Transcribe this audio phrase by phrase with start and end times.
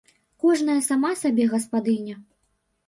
[0.43, 2.15] Кожная сама сабе гаспадыня.